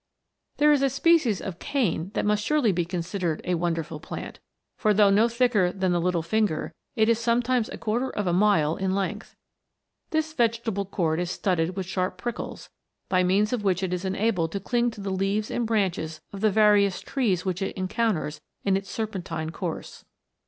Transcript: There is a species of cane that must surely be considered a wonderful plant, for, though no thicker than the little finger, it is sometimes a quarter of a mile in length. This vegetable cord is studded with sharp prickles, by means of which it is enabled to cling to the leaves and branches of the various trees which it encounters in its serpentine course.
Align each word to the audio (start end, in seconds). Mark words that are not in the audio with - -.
There 0.57 0.71
is 0.71 0.81
a 0.81 0.89
species 0.89 1.39
of 1.41 1.59
cane 1.59 2.09
that 2.15 2.25
must 2.25 2.43
surely 2.43 2.71
be 2.71 2.85
considered 2.85 3.39
a 3.43 3.53
wonderful 3.53 3.99
plant, 3.99 4.39
for, 4.75 4.95
though 4.95 5.11
no 5.11 5.27
thicker 5.29 5.71
than 5.71 5.91
the 5.91 6.01
little 6.01 6.23
finger, 6.23 6.73
it 6.95 7.07
is 7.07 7.19
sometimes 7.19 7.69
a 7.69 7.77
quarter 7.77 8.09
of 8.09 8.25
a 8.25 8.33
mile 8.33 8.75
in 8.77 8.95
length. 8.95 9.35
This 10.09 10.33
vegetable 10.33 10.85
cord 10.85 11.19
is 11.19 11.29
studded 11.29 11.77
with 11.77 11.85
sharp 11.85 12.17
prickles, 12.17 12.71
by 13.09 13.23
means 13.23 13.53
of 13.53 13.63
which 13.63 13.83
it 13.83 13.93
is 13.93 14.03
enabled 14.03 14.51
to 14.53 14.59
cling 14.59 14.89
to 14.89 15.01
the 15.01 15.11
leaves 15.11 15.51
and 15.51 15.67
branches 15.67 16.19
of 16.33 16.41
the 16.41 16.49
various 16.49 16.99
trees 17.01 17.45
which 17.45 17.61
it 17.61 17.77
encounters 17.77 18.41
in 18.65 18.75
its 18.75 18.89
serpentine 18.89 19.51
course. 19.51 20.03